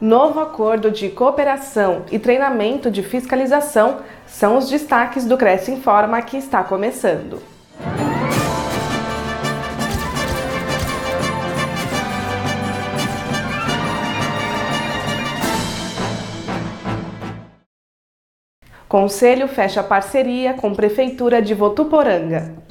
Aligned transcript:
Novo 0.00 0.40
acordo 0.40 0.90
de 0.90 1.08
cooperação 1.08 2.04
e 2.12 2.18
treinamento 2.18 2.90
de 2.90 3.02
fiscalização 3.02 4.00
são 4.26 4.58
os 4.58 4.68
destaques 4.68 5.24
do 5.24 5.38
Cresce 5.38 5.72
Informa 5.72 6.20
que 6.20 6.36
está 6.36 6.62
começando. 6.62 7.40
Conselho 18.86 19.48
fecha 19.48 19.82
parceria 19.82 20.52
com 20.52 20.74
Prefeitura 20.74 21.40
de 21.40 21.54
Votuporanga. 21.54 22.65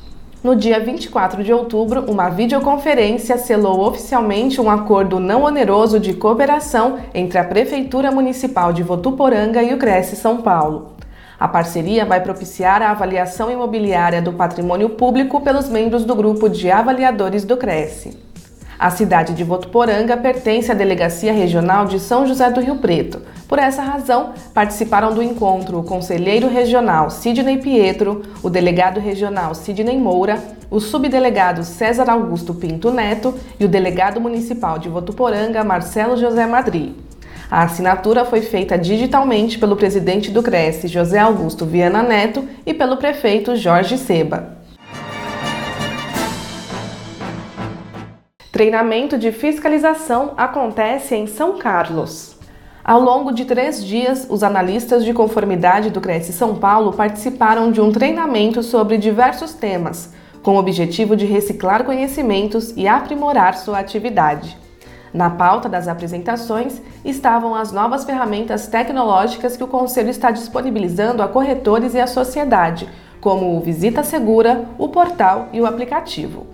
No 0.45 0.55
dia 0.55 0.79
24 0.79 1.43
de 1.43 1.51
outubro, 1.51 2.05
uma 2.07 2.29
videoconferência 2.29 3.35
selou 3.35 3.79
oficialmente 3.79 4.61
um 4.61 4.69
acordo 4.69 5.19
não 5.19 5.41
oneroso 5.41 5.99
de 5.99 6.13
cooperação 6.13 6.99
entre 7.15 7.39
a 7.39 7.43
Prefeitura 7.43 8.11
Municipal 8.11 8.71
de 8.71 8.83
Votuporanga 8.83 9.63
e 9.63 9.73
o 9.73 9.79
Cresce 9.79 10.15
São 10.15 10.43
Paulo. 10.43 10.91
A 11.39 11.47
parceria 11.47 12.05
vai 12.05 12.21
propiciar 12.21 12.83
a 12.83 12.91
avaliação 12.91 13.49
imobiliária 13.49 14.21
do 14.21 14.33
patrimônio 14.33 14.89
público 14.89 15.41
pelos 15.41 15.67
membros 15.67 16.05
do 16.05 16.13
grupo 16.13 16.47
de 16.47 16.69
avaliadores 16.69 17.43
do 17.43 17.57
Cresce. 17.57 18.15
A 18.77 18.91
cidade 18.91 19.33
de 19.33 19.43
Votuporanga 19.43 20.15
pertence 20.15 20.71
à 20.71 20.75
Delegacia 20.75 21.33
Regional 21.33 21.87
de 21.87 21.99
São 21.99 22.27
José 22.27 22.51
do 22.51 22.61
Rio 22.61 22.75
Preto. 22.75 23.19
Por 23.47 23.59
essa 23.59 23.83
razão, 23.83 24.33
participaram 24.53 25.13
do 25.13 25.21
encontro 25.21 25.77
o 25.77 25.83
conselheiro 25.83 26.47
regional 26.47 27.11
Sidney 27.11 27.59
Pietro, 27.59 28.23
o 28.41 28.49
delegado 28.49 28.99
regional 28.99 29.53
Sidney 29.53 29.99
Moura, 29.99 30.41
o 30.71 30.79
subdelegado 30.79 31.63
César 31.63 32.09
Augusto 32.09 32.55
Pinto 32.55 32.89
Neto 32.91 33.35
e 33.59 33.65
o 33.65 33.69
delegado 33.69 34.19
municipal 34.19 34.79
de 34.79 34.89
Votuporanga, 34.89 35.63
Marcelo 35.63 36.17
José 36.17 36.47
Madri. 36.47 36.95
A 37.49 37.61
assinatura 37.61 38.25
foi 38.25 38.41
feita 38.41 38.77
digitalmente 38.77 39.59
pelo 39.59 39.75
presidente 39.75 40.31
do 40.31 40.41
Cresce, 40.41 40.87
José 40.87 41.19
Augusto 41.19 41.65
Viana 41.65 42.01
Neto, 42.01 42.43
e 42.65 42.73
pelo 42.73 42.97
prefeito 42.97 43.55
Jorge 43.55 43.99
Seba. 43.99 44.57
Treinamento 48.51 49.17
de 49.17 49.31
fiscalização 49.31 50.33
acontece 50.35 51.13
em 51.13 51.27
São 51.27 51.59
Carlos. 51.59 52.34
Ao 52.87 53.01
longo 53.01 53.31
de 53.31 53.45
três 53.45 53.83
dias, 53.83 54.27
os 54.29 54.43
analistas 54.43 55.03
de 55.03 55.11
conformidade 55.11 55.89
do 55.89 55.99
Cresce 55.99 56.31
São 56.31 56.53
Paulo 56.53 56.93
participaram 56.93 57.71
de 57.71 57.81
um 57.81 57.91
treinamento 57.91 58.61
sobre 58.61 58.99
diversos 58.99 59.55
temas, 59.55 60.13
com 60.43 60.53
o 60.55 60.59
objetivo 60.59 61.15
de 61.15 61.25
reciclar 61.25 61.83
conhecimentos 61.83 62.77
e 62.77 62.87
aprimorar 62.87 63.57
sua 63.57 63.79
atividade. 63.79 64.55
Na 65.11 65.31
pauta 65.31 65.67
das 65.67 65.87
apresentações 65.87 66.79
estavam 67.03 67.55
as 67.55 67.71
novas 67.71 68.03
ferramentas 68.03 68.67
tecnológicas 68.67 69.57
que 69.57 69.63
o 69.63 69.67
Conselho 69.67 70.11
está 70.11 70.29
disponibilizando 70.29 71.23
a 71.23 71.27
corretores 71.27 71.95
e 71.95 71.99
à 71.99 72.05
sociedade, 72.05 72.87
como 73.19 73.57
o 73.57 73.61
Visita 73.61 74.03
Segura, 74.03 74.63
o 74.77 74.89
portal 74.89 75.49
e 75.51 75.59
o 75.59 75.65
aplicativo. 75.65 76.45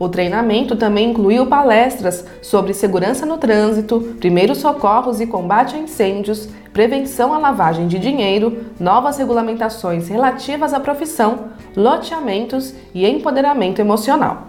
O 0.00 0.08
treinamento 0.08 0.76
também 0.76 1.10
incluiu 1.10 1.44
palestras 1.44 2.24
sobre 2.40 2.72
segurança 2.72 3.26
no 3.26 3.36
trânsito, 3.36 4.00
primeiros 4.18 4.56
socorros 4.56 5.20
e 5.20 5.26
combate 5.26 5.76
a 5.76 5.78
incêndios, 5.78 6.48
prevenção 6.72 7.34
à 7.34 7.38
lavagem 7.38 7.86
de 7.86 7.98
dinheiro, 7.98 8.64
novas 8.80 9.18
regulamentações 9.18 10.08
relativas 10.08 10.72
à 10.72 10.80
profissão, 10.80 11.50
loteamentos 11.76 12.74
e 12.94 13.06
empoderamento 13.06 13.78
emocional. 13.78 14.48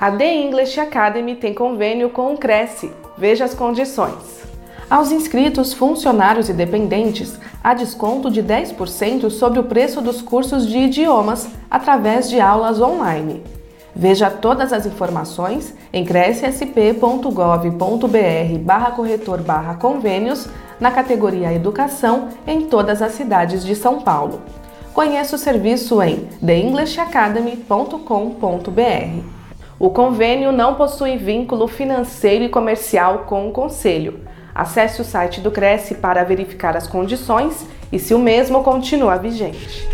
A 0.00 0.10
The 0.10 0.34
English 0.34 0.80
Academy 0.80 1.36
tem 1.36 1.54
convênio 1.54 2.10
com 2.10 2.34
o 2.34 2.36
Cresce. 2.36 2.90
Veja 3.16 3.44
as 3.44 3.54
condições. 3.54 4.51
Aos 4.92 5.10
inscritos, 5.10 5.72
funcionários 5.72 6.50
e 6.50 6.52
dependentes, 6.52 7.40
há 7.64 7.72
desconto 7.72 8.30
de 8.30 8.42
10% 8.42 9.30
sobre 9.30 9.58
o 9.58 9.64
preço 9.64 10.02
dos 10.02 10.20
cursos 10.20 10.66
de 10.66 10.76
idiomas 10.76 11.48
através 11.70 12.28
de 12.28 12.38
aulas 12.38 12.78
online. 12.78 13.42
Veja 13.96 14.28
todas 14.28 14.70
as 14.70 14.84
informações 14.84 15.74
em 15.94 16.04
crescsp.gov.br 16.04 18.58
barra 18.60 18.90
corretor 18.90 19.40
barra 19.40 19.76
convênios 19.76 20.46
na 20.78 20.90
categoria 20.90 21.54
Educação 21.54 22.28
em 22.46 22.66
todas 22.66 23.00
as 23.00 23.12
cidades 23.12 23.64
de 23.64 23.74
São 23.74 24.02
Paulo. 24.02 24.42
Conheça 24.92 25.36
o 25.36 25.38
serviço 25.38 26.02
em 26.02 26.28
theenglishacademy.com.br. 26.44 29.24
O 29.78 29.88
convênio 29.88 30.52
não 30.52 30.74
possui 30.74 31.16
vínculo 31.16 31.66
financeiro 31.66 32.44
e 32.44 32.50
comercial 32.50 33.20
com 33.20 33.48
o 33.48 33.52
Conselho 33.52 34.30
Acesse 34.54 35.00
o 35.00 35.04
site 35.04 35.40
do 35.40 35.50
Cresce 35.50 35.94
para 35.94 36.24
verificar 36.24 36.76
as 36.76 36.86
condições 36.86 37.66
e 37.90 37.98
se 37.98 38.14
o 38.14 38.18
mesmo 38.18 38.62
continua 38.62 39.16
vigente. 39.16 39.88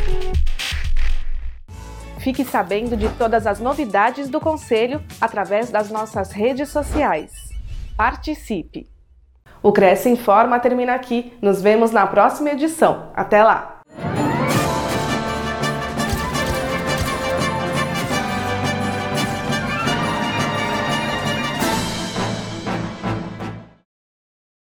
Fique 2.19 2.45
sabendo 2.45 2.97
de 2.97 3.09
todas 3.11 3.47
as 3.47 3.61
novidades 3.61 4.29
do 4.29 4.41
Conselho 4.41 5.03
através 5.21 5.71
das 5.71 5.91
nossas 5.91 6.33
redes 6.33 6.69
sociais. 6.69 7.33
Participe! 7.97 8.89
O 9.63 9.73
Cresce 9.73 10.09
Informa 10.09 10.61
termina 10.61 10.95
aqui. 10.95 11.33
Nos 11.41 11.63
vemos 11.63 11.91
na 11.91 12.07
próxima 12.07 12.51
edição. 12.51 13.11
Até 13.15 13.43
lá! 13.43 13.78